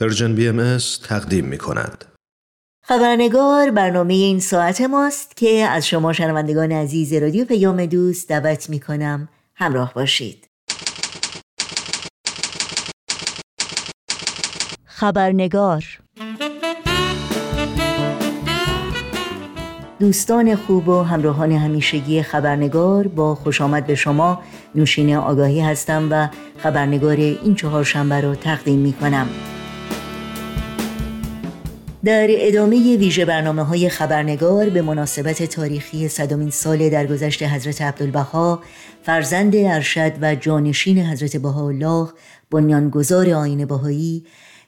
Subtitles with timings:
[0.00, 0.78] Persian BMS
[1.08, 2.04] تقدیم می کند.
[2.84, 8.80] خبرنگار برنامه این ساعت ماست که از شما شنوندگان عزیز رادیو پیام دوست دعوت می
[8.80, 10.48] کنم همراه باشید.
[14.84, 15.84] خبرنگار
[20.00, 24.42] دوستان خوب و همراهان همیشگی خبرنگار با خوش آمد به شما
[24.74, 26.28] نوشین آگاهی هستم و
[26.58, 29.28] خبرنگار این چهار شنبه را تقدیم می کنم.
[32.08, 38.62] در ادامه ویژه برنامه های خبرنگار به مناسبت تاریخی صدامین سال درگذشت حضرت عبدالبها
[39.02, 42.08] فرزند ارشد و جانشین حضرت بهاءالله
[42.50, 44.24] بنیانگذار آین بهایی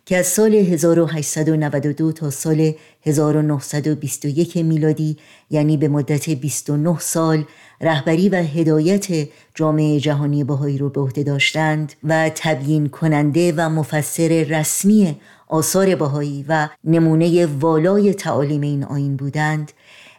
[0.06, 2.72] که از سال 1892 تا سال
[3.06, 5.16] 1921 میلادی
[5.50, 7.44] یعنی به مدت 29 سال
[7.80, 14.28] رهبری و هدایت جامعه جهانی بهایی رو به عهده داشتند و تبیین کننده و مفسر
[14.28, 15.16] رسمی
[15.50, 19.72] آثار بهایی و نمونه والای تعالیم این آین بودند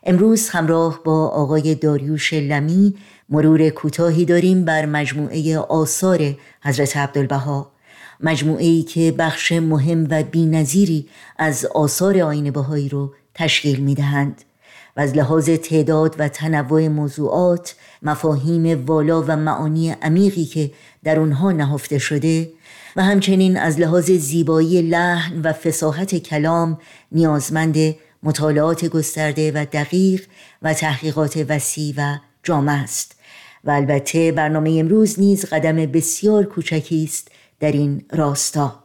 [0.03, 2.95] امروز همراه با آقای داریوش لمی
[3.30, 7.72] مرور کوتاهی داریم بر مجموعه آثار حضرت عبدالبها
[8.20, 14.42] مجموعه ای که بخش مهم و بینظیری از آثار آین بهایی رو تشکیل می دهند
[14.98, 20.72] و از لحاظ تعداد و تنوع موضوعات مفاهیم والا و معانی عمیقی که
[21.03, 22.50] در اونها نهفته شده
[22.95, 26.78] و همچنین از لحاظ زیبایی لحن و فساحت کلام
[27.11, 30.25] نیازمند مطالعات گسترده و دقیق
[30.61, 33.16] و تحقیقات وسیع و جامع است.
[33.64, 38.80] و البته برنامه امروز نیز قدم بسیار کوچکی است در این راستا.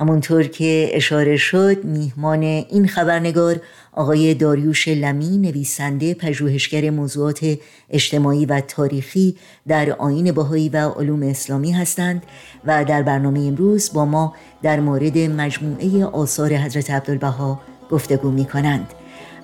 [0.00, 3.60] همونطور که اشاره شد میهمان این خبرنگار
[3.92, 7.58] آقای داریوش لمی نویسنده پژوهشگر موضوعات
[7.90, 9.36] اجتماعی و تاریخی
[9.68, 12.22] در آین باهایی و علوم اسلامی هستند
[12.64, 18.86] و در برنامه امروز با ما در مورد مجموعه آثار حضرت عبدالبها گفتگو می کنند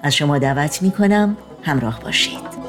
[0.02, 2.59] از شما دعوت می کنم همراه باشید.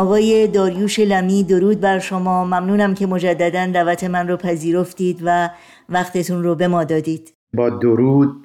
[0.00, 2.44] آقای داریوش لمی درود بر شما.
[2.44, 5.50] ممنونم که مجددا دعوت من رو پذیرفتید و
[5.88, 7.32] وقتتون رو به ما دادید.
[7.54, 8.42] با درود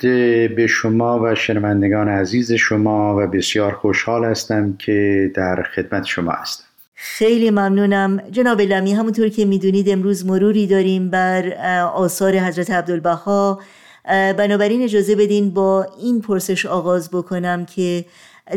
[0.55, 6.63] به شما و شنوندگان عزیز شما و بسیار خوشحال هستم که در خدمت شما هستم.
[6.93, 8.21] خیلی ممنونم.
[8.31, 11.53] جناب لمی همونطور که می‌دونید امروز مروری داریم بر
[11.93, 13.59] آثار حضرت عبدالبها.
[14.37, 18.05] بنابراین اجازه بدین با این پرسش آغاز بکنم که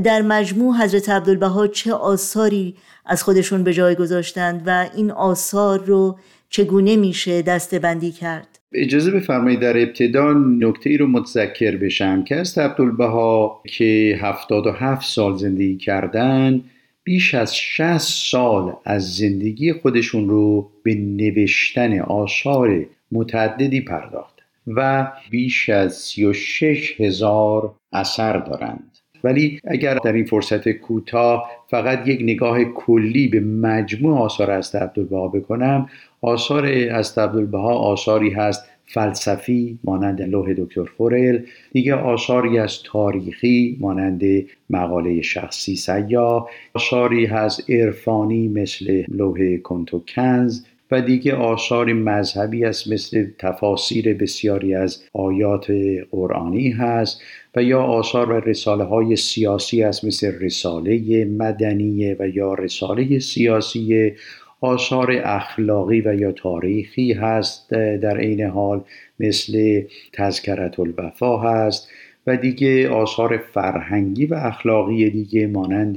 [0.05, 2.75] در مجموع حضرت عبدالبها چه آثاری
[3.07, 6.19] از خودشون به جای گذاشتند و این آثار رو
[6.51, 12.37] چگونه میشه دسته بندی کرد؟ اجازه بفرمایید در ابتدا نکته ای رو متذکر بشم که
[12.37, 16.65] از عبدالبها که 77 سال زندگی کردن
[17.05, 25.69] بیش از 60 سال از زندگی خودشون رو به نوشتن آثار متعددی پرداخت و بیش
[25.69, 28.98] از 36 هزار اثر دارند.
[29.25, 35.29] ولی اگر در این فرصت کوتاه فقط یک نگاه کلی به مجموع آثار از عبدالبها
[35.29, 35.89] بکنم
[36.21, 41.39] آثار از عبدالبها آثاری هست فلسفی مانند لوح دکتر فورل
[41.73, 44.23] دیگه آثاری از تاریخی مانند
[44.71, 52.93] مقاله شخصی سیاه آثاری هست عرفانی مثل لوح کنتو کنز و دیگه آثار مذهبی است
[52.93, 55.73] مثل تفاسیر بسیاری از آیات
[56.11, 57.23] قرآنی هست
[57.57, 64.13] و یا آثار و رساله های سیاسی است مثل رساله مدنیه و یا رساله سیاسی.
[64.61, 68.85] آثار اخلاقی و یا تاریخی هست در عین حال
[69.21, 69.83] مثل
[70.13, 71.89] تذکرت الوفا هست.
[72.29, 75.97] و دیگه آثار فرهنگی و اخلاقی دیگه مانند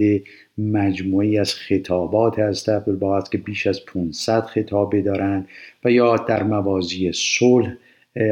[0.57, 5.47] مجموعی از خطابات از عبدالبها که بیش از 500 خطابه دارند
[5.85, 7.73] و یا در موازی صلح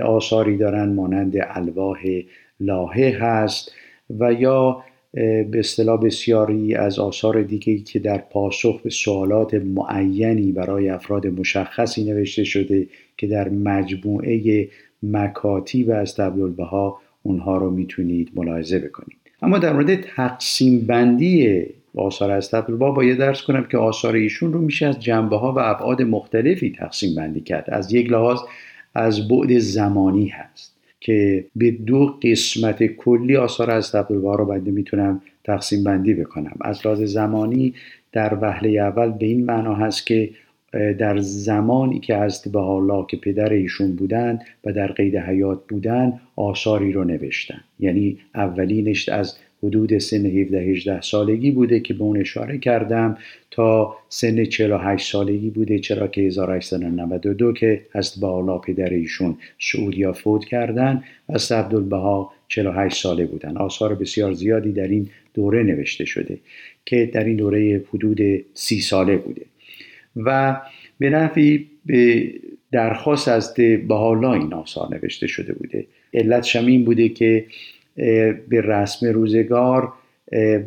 [0.05, 1.99] آثاری دارند مانند الواح
[2.59, 3.71] لاهه هست
[4.19, 4.83] و یا
[5.13, 12.03] به اصطلاح بسیاری از آثار دیگه که در پاسخ به سوالات معینی برای افراد مشخصی
[12.03, 12.87] نوشته شده
[13.17, 14.67] که در مجموعه
[15.03, 19.17] مکاتیب از عبدالبها اونها رو می‌تونید ملاحظه بکنید.
[19.41, 24.61] اما در مورد تقسیم بندی آثار از با باید درس کنم که آثار ایشون رو
[24.61, 27.69] میشه از جنبه ها و ابعاد مختلفی تقسیم بندی کرد.
[27.69, 28.39] از یک لحاظ
[28.95, 35.21] از بعد زمانی هست که به دو قسمت کلی آثار از عبدالبها رو بنده می‌تونم
[35.43, 36.57] تقسیم بندی بکنم.
[36.61, 37.73] از لحاظ زمانی
[38.11, 40.29] در وهله اول به این معنا هست که
[40.71, 46.19] در زمانی که از به حالا که پدر ایشون بودن و در قید حیات بودن
[46.35, 47.61] آثاری رو نوشتن.
[47.79, 53.17] یعنی اولینش از حدود سن 17 18 سالگی بوده که به اون اشاره کردم
[53.51, 60.45] تا سن 48 سالگی بوده چرا که 1892 که هست بالا پدر ایشون سعودیا فوت
[60.45, 63.57] کردن و عبدالبها 48 ساله بودن.
[63.57, 66.37] آثار بسیار زیادی در این دوره نوشته شده
[66.85, 68.19] که در این دوره حدود
[68.53, 69.41] سی ساله بوده.
[70.15, 70.61] و
[70.99, 72.29] به نفی به
[72.71, 73.53] درخواست از
[73.87, 75.85] بهالا این آثار نوشته شده بوده.
[76.13, 77.45] علت شمین بوده که
[78.49, 79.93] به رسم روزگار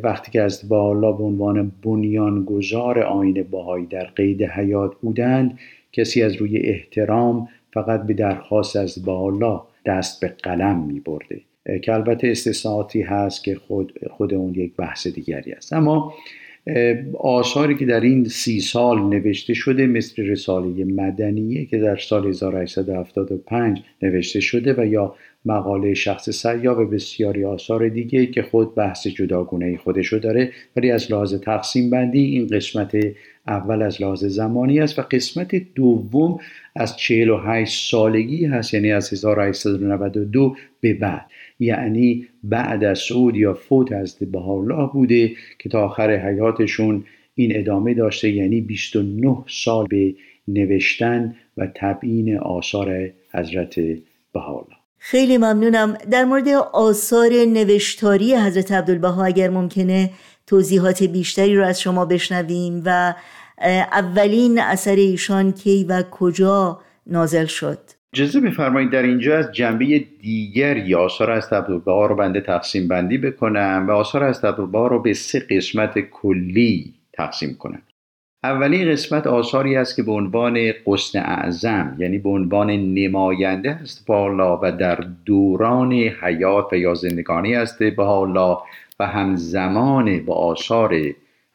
[0.03, 5.59] وقتی که از بالا به عنوان بنیانگذار آین باهایی در قید حیات بودند
[5.91, 11.41] کسی از روی احترام فقط به درخواست از بالا دست به قلم می برده.
[11.81, 15.73] که البته استثناءاتی هست که خود, خود اون یک بحث دیگری است.
[15.73, 16.13] اما
[17.19, 23.81] آثاری که در این سی سال نوشته شده مثل رساله مدنیه که در سال 1875
[24.01, 29.77] نوشته شده و یا مقاله شخص سیا و بسیاری آثار دیگه که خود بحث جداگونه
[29.77, 32.97] خودشو داره ولی از لحاظ تقسیم بندی این قسمت
[33.47, 36.39] اول از لحاظ زمانی است و قسمت دوم
[36.75, 41.25] از 48 سالگی هست یعنی از 1892 به بعد.
[41.59, 47.03] یعنی بعد از سعود یا فوت از بهاءالله بوده که تا آخر حیاتشون
[47.35, 50.15] این ادامه داشته یعنی 29 سال به
[50.47, 53.75] نوشتن و تبیین آثار حضرت
[54.33, 54.82] بهاءالله.
[55.05, 55.97] خیلی ممنونم.
[56.11, 60.09] در مورد آثار نوشتاری حضرت عبدالبها اگر ممکنه
[60.47, 63.13] توضیحات بیشتری رو از شما بشنویم و
[63.91, 67.79] اولین اثر ایشان کی و کجا نازل شد؟
[68.13, 73.85] اجازه بفرمایید در اینجا از جنبه دیگری آثار از عبدالبها رو بنده تقسیم بندی بکنم
[73.87, 77.81] و آثار از عبدالبها رو به سه قسمت کلی تقسیم کنم.
[78.43, 84.05] اولین قسمت آثاری است که به عنوان قسن اعظم یعنی به عنوان نماینده است.
[84.05, 87.81] بالا و در دوران حیات و یا زندگانی است.
[87.97, 88.61] حالا
[88.99, 90.93] و همزمان با آثار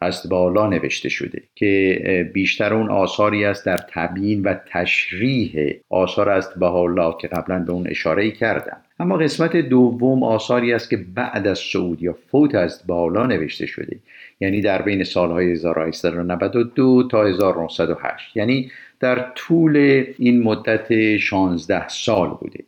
[0.03, 6.63] هست بالا نوشته شده که بیشتر اون آثاری است در تبیین و تشریح آثار است
[6.63, 8.77] حالا که قبلا به اون اشاره کردم.
[9.01, 13.97] اما قسمت دوم آثاری است که بعد از سعود یا فوت از بالا نوشته شده.
[14.41, 22.65] یعنی در بین سالهای 1892 تا 1908 یعنی در طول این مدت 16 سال بوده.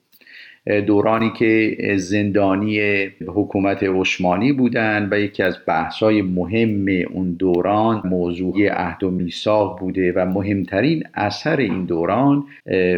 [0.86, 2.80] دورانی که زندانی
[3.26, 10.12] حکومت عثمانی بودند و یکی از بحث‌های مهم اون دوران موضوع عهد و میثاق بوده
[10.16, 12.44] و مهمترین اثر این دوران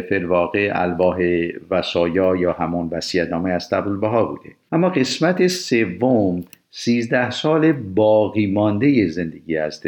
[0.09, 3.69] فلواقع الواح وسایا یا همون وصیت‌نامه از
[4.01, 4.49] بها بوده.
[4.71, 9.85] اما قسمت سوم سیزده سال باقی مانده زندگی است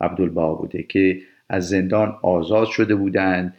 [0.00, 3.54] عبدالبها بوده که از زندان آزاد شده بودند.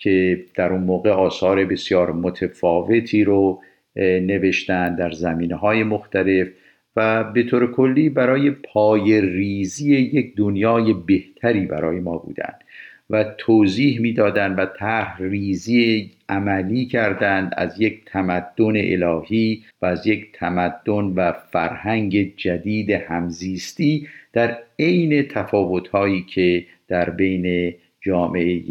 [0.00, 3.62] که در اون موقع آثار بسیار متفاوتی رو
[3.96, 6.48] نوشتن در زمینه های مختلف
[6.96, 12.64] و به طور کلی برای پای ریزی یک دنیای بهتری برای ما بودند
[13.10, 20.32] و توضیح می‌دادند و طرح ریزی عملی کردند از یک تمدن الهی و از یک
[20.32, 28.62] تمدن و فرهنگ جدید همزیستی در عین تفاوتهایی که در بین جامعه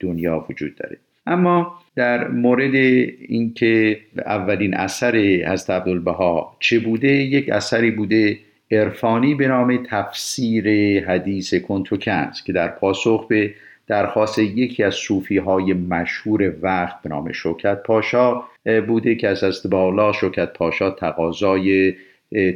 [0.00, 0.98] دنیا وجود داره.
[1.26, 8.38] اما در مورد اینکه اولین اثر حضرت عبدالبها چه بوده یک اثری بوده
[8.70, 10.66] عرفانی به نام تفسیر
[11.04, 13.54] حدیث کنتوکنز که در پاسخ به
[13.86, 18.42] درخواست یکی از صوفی های مشهور وقت به نام شوکت پاشا
[18.86, 21.94] بوده که از است بالا شوکت پاشا تقاضای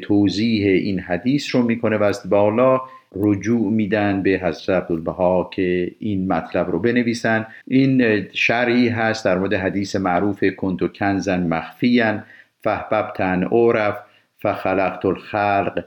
[0.03, 2.81] توضیح این حدیث رو می‌کنه و از بالا
[3.17, 7.47] رجوع میدن به حضرت عبدالبها که این مطلب رو بنویسن.
[7.67, 12.25] این شرعی هست در مورد حدیث معروف کنتو کنزن مخفیان
[12.61, 13.99] فحببتن اورف
[14.39, 15.85] فخلقت الخلق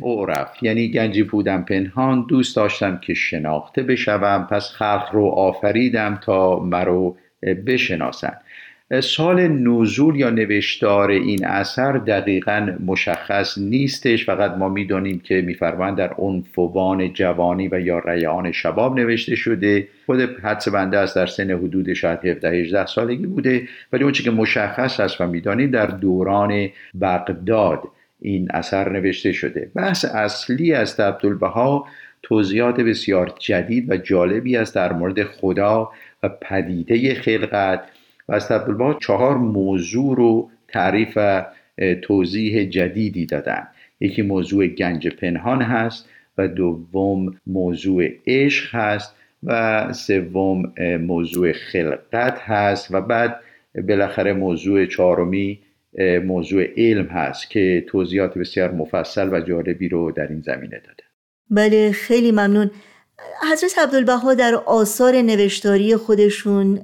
[0.00, 6.58] اورف یعنی گنجی بودم پنهان دوست داشتم که شناخته بشوم پس خلق رو آفریدم تا
[6.58, 7.16] مرو
[7.66, 8.36] بشناسن.
[8.98, 14.26] سال نزول یا نوشتار این اثر دقیقا مشخص نیستش.
[14.26, 19.88] فقط ما می‌دانیم که میفرمایند در عنفوان جوانی و یا ریان شباب نوشته شده.
[20.06, 23.68] خود حدس بنده است در سن حدود شاید 17 18 سالگی بوده.
[23.92, 26.68] ولی اون که مشخص است و می‌دانیم در دوران
[27.00, 27.82] بغداد
[28.20, 29.70] این اثر نوشته شده.
[29.74, 31.86] بحث اصلی از عبدالبها
[32.22, 35.90] توضیحات بسیار جدید و جالبی است در مورد خدا
[36.22, 37.80] و پدیده خلقت.
[38.30, 38.48] و از
[39.00, 41.46] چهار موضوع رو تعریف و
[42.02, 43.66] توضیح جدیدی دادن.
[44.00, 46.08] یکی موضوع گنج پنهان هست
[46.38, 53.40] و دوم موضوع عشق هست و سوم موضوع خلقت هست و بعد
[53.88, 55.58] بالاخره موضوع چهارمی
[56.24, 61.04] موضوع علم هست که توضیحات بسیار مفصل و جالبی رو در این زمینه داده.
[61.50, 62.70] بله خیلی ممنون.
[63.52, 66.74] حضرت عبدالبها در آثار نوشتاری خودشون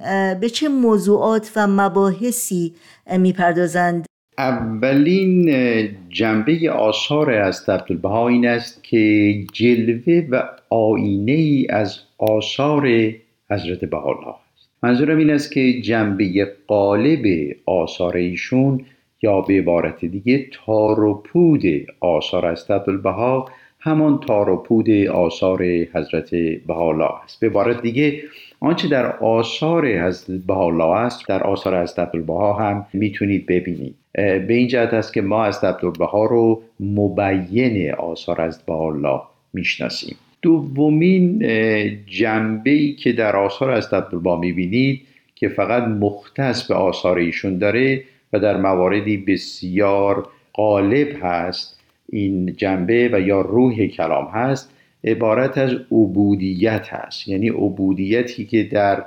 [0.41, 2.73] به چه موضوعات و مباحثی
[3.17, 4.05] می‌پردازند؟
[4.37, 5.51] اولین
[6.09, 12.87] جنبه آثار از عبدالبها این است که جلوه و آینه ای از آثار
[13.49, 14.69] حضرت بهاءالله است.
[14.83, 17.25] منظورم این است که جنبه قالب
[17.65, 18.85] آثار ایشون
[19.21, 21.63] یا به عبارت دیگه تار و پود
[21.99, 26.35] آثار از عبدالبها همان تار و پود آثار حضرت
[26.67, 27.39] بهاءالله است.
[27.39, 28.23] به عبارت دیگه
[28.59, 33.95] آنچه در آثار حضرت بهاءالله است در آثار حضرت عبدالبها هم می‌تونید ببینید.
[34.13, 39.21] به این جهت است که ما از عبدالبها رو مبین آثار از بهاءالله
[39.53, 40.15] می‌شناسیم.
[40.41, 41.39] دومین
[42.05, 45.01] جنبه ای که در آثار از عبدالبها می‌بینید
[45.35, 48.03] که فقط مختص به آثار ایشون داره
[48.33, 51.76] و در مواردی بسیار غالب هست
[52.11, 54.73] این جنبه و یا روح کلام هست
[55.03, 57.27] عبارت از عبودیت هست.
[57.27, 59.03] یعنی عبودیتی که در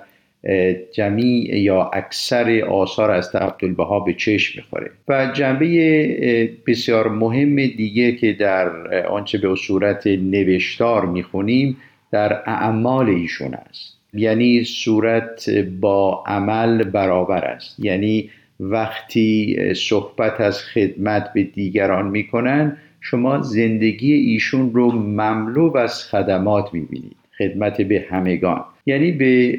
[0.93, 4.91] جمیع یا اکثر آثار از عبدالبها به چشم می‌خوره.
[5.09, 11.77] و جنبه بسیار مهم دیگه که در آنچه به صورت نوشتار می‌خونیم
[12.13, 13.97] در اعمال ایشون است.
[14.15, 17.81] یعنی صورت با عمل برابر است.
[17.81, 18.31] یعنی
[18.61, 27.17] وقتی صحبت از خدمت به دیگران می‌کنن شما زندگی ایشون رو مملو از خدمات می‌بینید.
[27.39, 28.65] خدمت به همگان.
[28.87, 29.59] یعنی به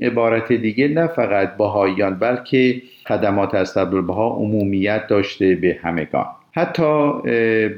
[0.00, 6.26] عبارت دیگه نه فقط بهاییان بلکه خدمات از عبدالبها عمومیت داشته به همگان.
[6.52, 7.12] حتی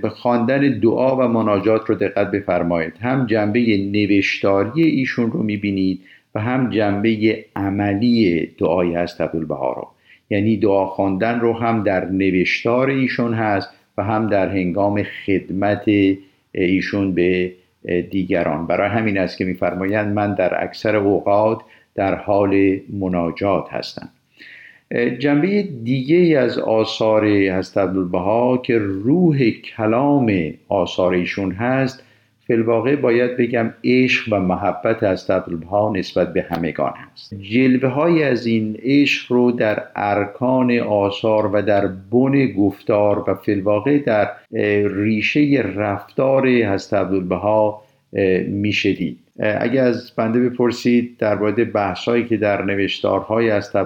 [0.03, 2.93] به خواندن دعا و مناجات رو دقت بفرمایید.
[3.01, 3.61] هم جنبه
[3.93, 6.01] نوشتاری ایشون رو می‌بینید
[6.35, 9.89] و هم جنبه عملی دعای هست عبدالبها رو.
[10.31, 15.85] یعنی دعا خواندن رو هم در نوشتار ایشون هست و هم در هنگام خدمت
[16.53, 17.53] ایشون به
[18.11, 18.67] دیگران.
[18.67, 21.61] برای همین است که میفرمایند من در اکثر اوقات
[21.95, 24.09] در حال مناجات هستم.
[25.19, 32.05] جنبه دیگه از آثار هست عبدالبها که روح کلام آثار ایشون هست
[32.49, 37.35] فلواقع باید بگم عشق و محبت از عبدالبها نسبت به همگان هست.
[37.35, 43.99] جلوه های از این عشق رو در ارکان آثار و در بن گفتار و فلواقع
[43.99, 44.31] در
[44.89, 47.83] ریشه رفتار هست عبدالبها
[48.49, 49.19] میشه دید.
[49.39, 53.77] اگر از بنده بپرسید در مورد بحثایی که در نوشتارهای از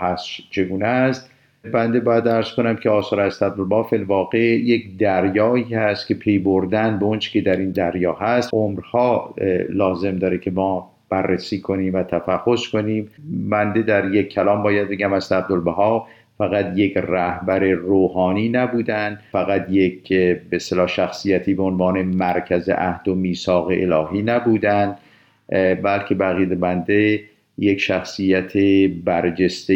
[0.00, 1.30] هست چگونه است
[1.64, 3.42] بنده باید درس کنم که آثار از
[3.90, 8.54] فی الواقع یک دریایی هست که پی بردن به اونچه که در این دریا هست.
[8.54, 9.34] عمرها
[9.68, 13.10] لازم داره که ما بررسی کنیم و تفحص کنیم.
[13.50, 16.06] بنده در یک کلام باید بگم از عبدالبها
[16.38, 20.12] فقط یک رهبر روحانی نبودن فقط یک
[20.50, 24.96] به شخصیتی به عنوان مرکز عهد و میثاق الهی نبودن
[25.82, 27.20] بلکه بقیه بنده
[27.58, 28.56] یک شخصیت
[29.04, 29.74] برجسته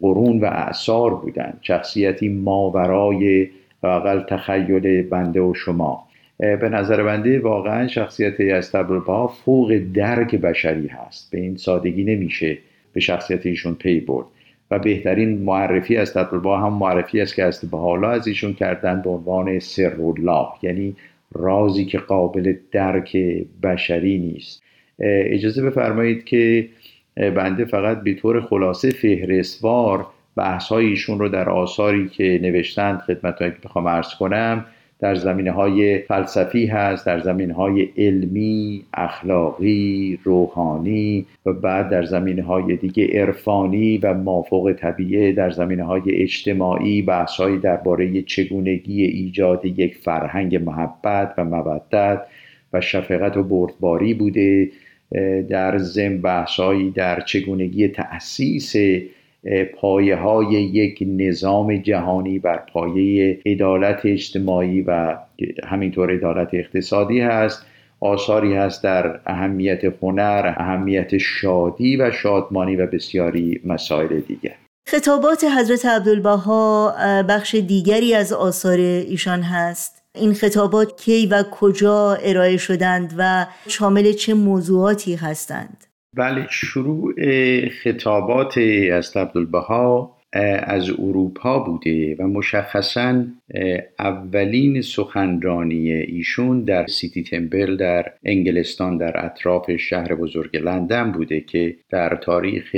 [0.00, 3.48] قرون و اعثار بودند شخصیتی ماورای
[3.82, 6.06] اقل تخیل بنده و شما.
[6.38, 11.30] به نظر بنده واقعا شخصیت استبربا فوق درک بشری هست.
[11.30, 12.58] به این سادگی نمیشه
[12.92, 14.26] به شخصیت ایشون پی برد.
[14.70, 19.10] و بهترین معرفی از تبربا هم معرفی است که است حالا از ایشون کردن به
[19.10, 20.96] عنوان سر الله یعنی
[21.32, 23.16] رازی که قابل درک
[23.62, 24.62] بشری نیست.
[24.98, 26.68] اجازه بفرمایید که
[27.16, 33.56] بنده فقط به طور خلاصه فهرستوار بحث ایشون رو در آثاری که نوشتند خدمت که
[33.64, 34.66] بخوام عرض کنم
[35.00, 42.42] در زمینه های فلسفی هست در زمینه های علمی اخلاقی روحانی و بعد در زمینه
[42.42, 49.96] های دیگه عرفانی و مافوق طبیعه در زمینه های اجتماعی بحثهایی درباره چگونگی ایجاد یک
[49.96, 52.22] فرهنگ محبت و مودت
[52.72, 54.68] و شفقت و بردباری بوده.
[55.48, 58.72] در زم بحثهایی در چگونگی تأسیس
[59.74, 65.16] پایه های یک نظام جهانی بر پایه عدالت اجتماعی و
[65.64, 67.66] همینطور عدالت اقتصادی هست.
[68.00, 74.54] آثاری هست در اهمیت هنر اهمیت شادی و شادمانی و بسیاری مسائل دیگر.
[74.88, 76.94] خطابات حضرت عبدالبها
[77.28, 79.99] بخش دیگری از آثار ایشان هست.
[80.14, 85.84] این خطابات کی و کجا ارائه شدند و شامل چه موضوعاتی هستند؟
[86.16, 87.14] بله شروع
[87.68, 88.58] خطابات
[88.92, 90.16] از عبدالبها
[90.62, 93.24] از اروپا بوده و مشخصا
[93.98, 101.76] اولین سخنرانی ایشون در سیتی تمبل در انگلستان در اطراف شهر بزرگ لندن بوده که
[101.90, 102.76] در تاریخ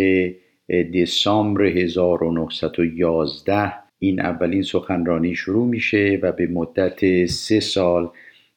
[0.94, 8.10] دسامبر 1911 این اولین سخنرانی شروع میشه و به مدت سه سال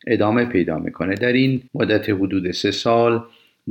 [0.07, 1.15] ادامه پیدا می‌کنه.
[1.15, 3.23] در این مدت حدود سه سال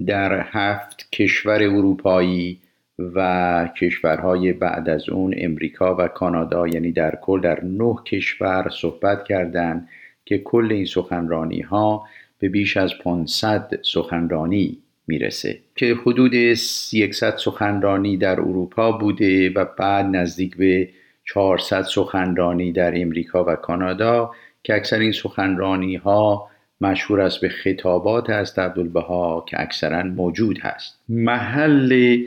[0.06, 2.58] در هفت کشور اروپایی
[2.98, 9.24] و کشورهای بعد از اون امریکا و کانادا یعنی در کل در نه کشور صحبت
[9.24, 9.88] کردند
[10.24, 12.06] که کل این سخنرانی ها
[12.38, 15.58] به بیش از 500 سخنرانی می‌رسه.
[15.76, 20.88] که حدود 100 سخنرانی در اروپا بوده و بعد نزدیک به
[21.24, 24.30] 400 سخنرانی در امریکا و کانادا
[24.62, 26.48] که اکثر این سخنرانی ها
[26.80, 31.00] مشهور است به خطابات است عبدالبها که اکثرا موجود هست.
[31.08, 32.18] محل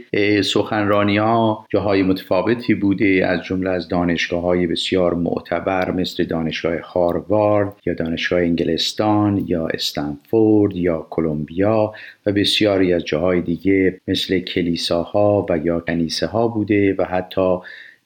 [0.41, 7.73] سخنرانی ها جاهای متفاوتی بوده از جمله از دانشگاه های بسیار معتبر مثل دانشگاه هاروارد
[7.85, 11.93] یا دانشگاه انگلستان یا استنفورد یا کلمبیا
[12.25, 17.57] و بسیاری از جاهای دیگه مثل کلیساها و یا کنیسه ها بوده و حتی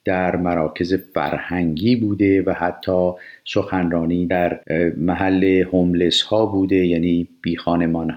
[0.05, 3.11] در مراکز فرهنگی بوده و حتی
[3.45, 4.59] سخنرانی در
[4.97, 7.55] محل هوملس ها بوده یعنی بی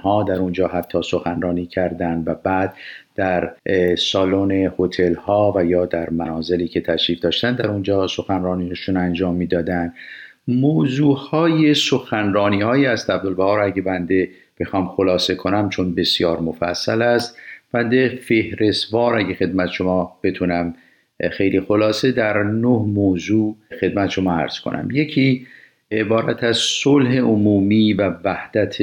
[0.03, 2.75] ها در اونجا حتی سخنرانی کردن و بعد
[3.15, 3.55] در
[3.99, 9.93] سالن هتل ها و یا در منازلی که تشریف داشتن در اونجا سخنرانیشون انجام می‌دادن.
[10.49, 14.29] موضوع های سخنرانی های از عبدالبهار اگه بنده
[14.61, 17.39] بخوام خلاصه کنم چون بسیار مفصل است.
[17.73, 20.75] بنده فهرستوار اگه خدمت شما بتونم
[21.29, 24.89] خیلی خلاصه در نه موضوع خدمت شما عرض کنم.
[24.93, 25.47] یکی
[25.91, 28.77] عبارت از صلح عمومی و وحدت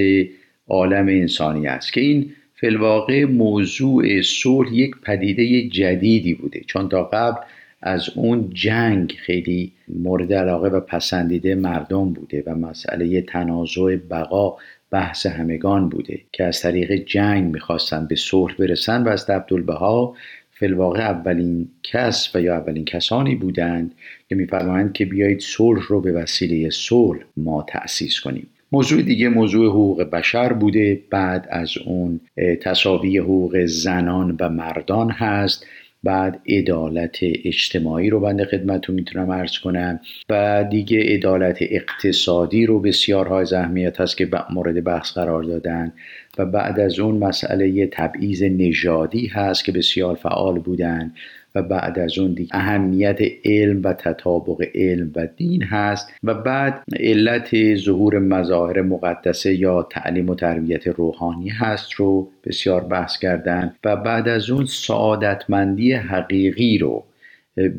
[0.68, 6.62] عالم انسانی است که این فلواقع موضوع صلح یک پدیده جدیدی بوده.
[6.68, 7.42] چون تا قبل
[7.82, 14.58] از اون جنگ خیلی مورد علاقه و پسندیده مردم بوده و مسئله تنازع بقا
[14.92, 20.16] بحث همگان بوده که از طریق جنگ می‌خواستن به صلح برسن و از عبدالبها
[20.62, 23.96] فلواقع اولین کس و یا اولین کسانی بودند
[24.30, 28.48] که میفرمایند که بیایید صلح رو به وسیله صلح ما تأسیس کنیم.
[28.72, 31.02] موضوع دیگه موضوع حقوق بشر بوده.
[31.10, 32.20] بعد از اون
[32.62, 35.66] تصاوی حقوق زنان و مردان هست.
[36.04, 40.00] بعد عدالت اجتماعی رو بنده خدمتتون می‌تونم عرض کنم.
[40.30, 45.94] و دیگه عدالت اقتصادی رو بسیار های اهمیت هست که مورد بحث قرار دادن.
[46.38, 51.14] و بعد از اون مسئله تبعیض نژادی هست که بسیار فعال بودن
[51.56, 56.84] و بعد از اون دیگه اهمیت علم و تطابق علم و دین هست و بعد
[57.00, 63.96] علت ظهور مظاهر مقدسه یا تعلیم و تربیت روحانی هست رو بسیار بحث کردن و
[63.96, 67.04] بعد از اون سعادتمندی حقیقی رو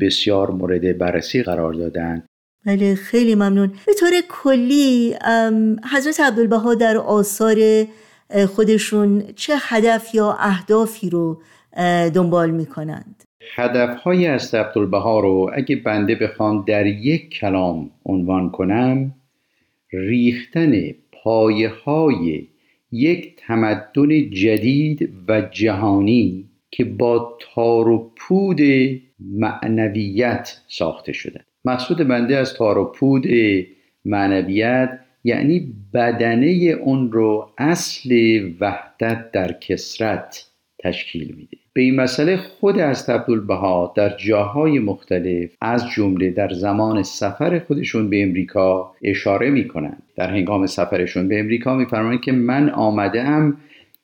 [0.01, 2.23] بسیار مورد بررسی قرار دادن
[2.65, 3.73] بله خیلی ممنون.
[3.85, 5.15] به طور کلی
[5.93, 7.55] حضرت عبدالبها در آثار
[8.55, 11.41] خودشون چه هدف یا اهدافی رو
[12.13, 13.23] دنبال می‌کنند.
[13.55, 19.15] هدفهای از عبدالبها رو اگه بنده بخوام در یک کلام عنوان کنم
[19.93, 20.71] ریختن
[21.11, 22.47] پایه های
[22.91, 28.59] یک تمدن جدید و جهانی که با تار و پود
[29.19, 31.41] معنویت ساخته شده.
[31.65, 33.25] مقصود بنده از تار و پود
[34.05, 36.47] معنویت یعنی بدنه
[36.81, 40.45] اون رو اصل وحدت در کسرت
[40.79, 41.57] تشکیل میده.
[41.73, 48.09] به این مسئله خود از عبدالبها در جاهای مختلف از جمله در زمان سفر خودشون
[48.09, 50.03] به امریکا اشاره می‌کنند.
[50.15, 53.57] در هنگام سفرشون به امریکا میفرمایند که من آمده ام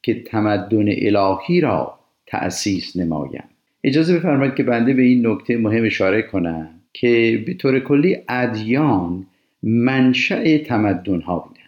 [0.04, 3.44] که تمدن الهی را تأسیس نمایم.
[3.84, 9.26] اجازه بفرمایید که بنده به این نکته مهم اشاره کنم که به طور کلی ادیان
[9.64, 11.60] منشأ تمدن ها بودن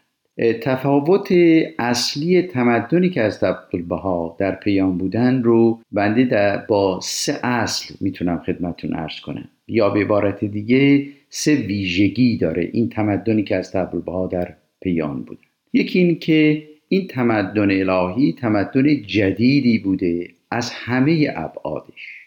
[0.62, 1.32] تفاوت
[1.80, 8.38] اصلی تمدنی که از عبدالبها در پیام بودن رو بنده در با سه اصل می‌تونم
[8.46, 9.50] خدمتون ارز کنم.
[9.68, 15.42] یا به عبارت دیگه سه ویژگی داره این تمدنی که از عبدالبها در پیام بودن.
[15.74, 22.18] یکی این که این تمدن الهی تمدن جدیدی بوده از همه ابعادش.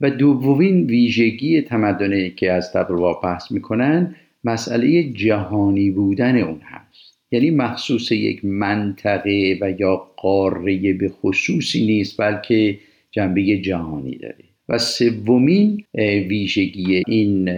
[0.00, 7.18] و دومین ویژگی تمدنی که از عبدالبها بحث می‌کنن مسئله جهانی بودن اون هست.
[7.30, 12.78] یعنی مخصوص یک منطقه و یا قاره به خصوصی نیست بلکه
[13.10, 14.44] جنبه جهانی داره.
[14.68, 15.84] و سومین
[16.28, 17.48] ویژگی این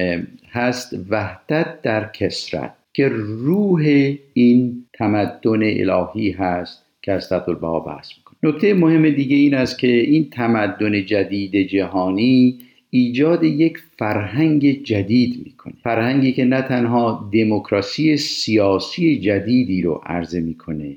[0.51, 8.37] هست وحدت در کسرت که روح این تمدن الهی هست که از عبدالبها بحث می‌کنه.
[8.43, 12.59] نکته مهم دیگه این است که این تمدن جدید جهانی
[12.97, 15.75] ایجاد یک فرهنگ جدید می‌کنه.
[15.83, 20.95] فرهنگی که نه تنها دموکراسی سیاسی جدیدی رو عرضه می‌کنه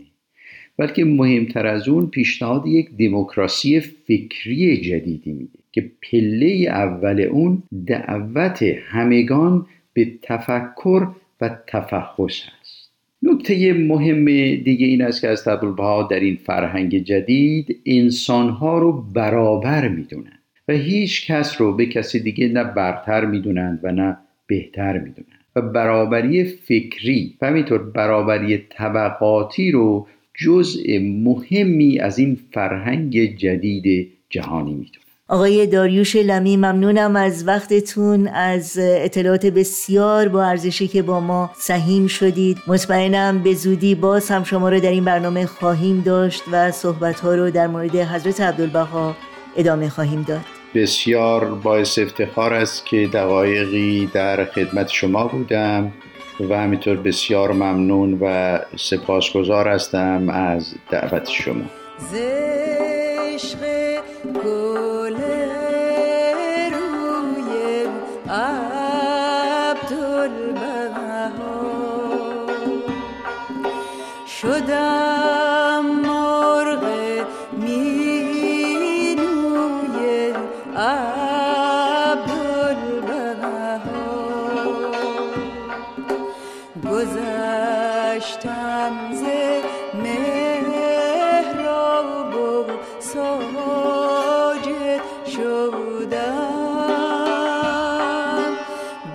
[0.78, 8.64] بلکه مهمتر از اون پیشنهاد یک دموکراسی فکری جدیدی میده که پله اول اون دعوت
[8.64, 11.08] همگان به تفکر
[11.42, 12.92] و تفحص هست.
[13.24, 19.88] نکته مهم دیگه این است که از عبدالبها در این فرهنگ جدید انسانها رو برابر
[19.88, 20.37] می‌دونن.
[20.68, 25.38] و هیچ کس رو به کسی دیگه نه برتر می‌دونند و نه بهتر می‌دونند.
[25.56, 34.74] و برابری فکری و همینطور برابری طبقاتی رو جزء مهمی از این فرهنگ جدید جهانی
[34.74, 41.52] می‌دونن آقای داریوش لمی ممنونم از وقتتون از اطلاعات بسیار با ارزشی که با ما
[41.56, 42.58] سهیم شدید.
[42.68, 47.52] مطمئنم به زودی باز هم شما رو در این برنامه خواهیم داشت و صحبت رو
[47.52, 49.16] در مورد حضرت عبدالبها
[49.58, 50.57] ادامه خواهیم داد.
[50.76, 55.92] بسیار باعث افتخار است که دقایقی در خدمت شما بودم
[56.50, 61.64] و همینطور بسیار ممنون و سپاسگزار هستم از دعوت شما.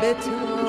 [0.03, 0.62] better.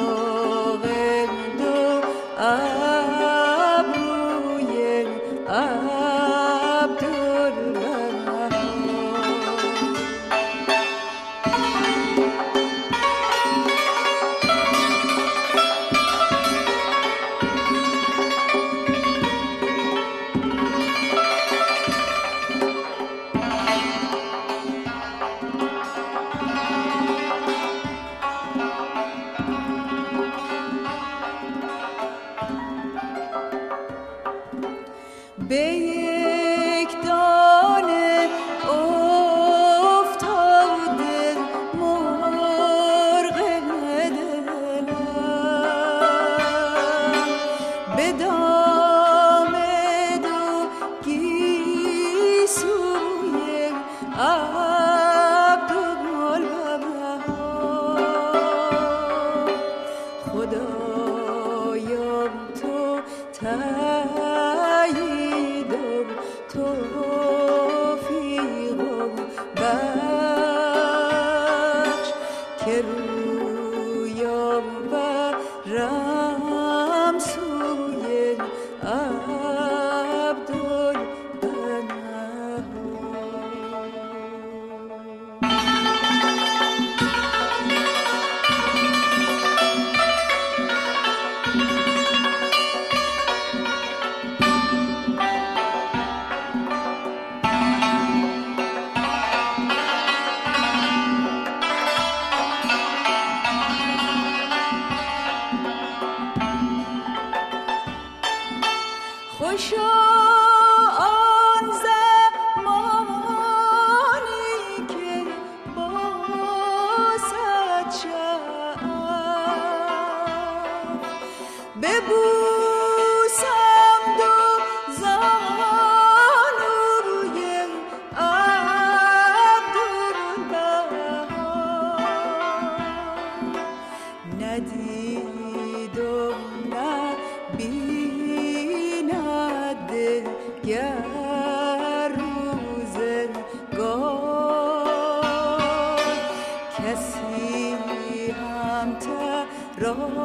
[149.84, 150.23] road.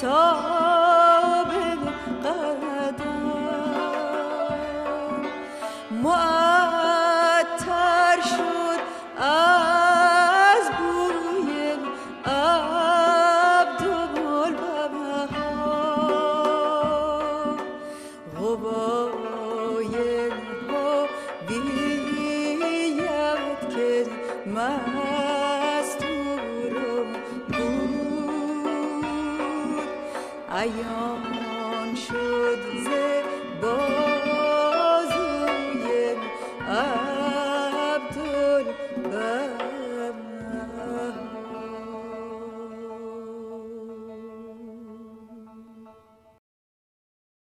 [0.00, 1.82] سابق
[2.24, 3.24] قدم.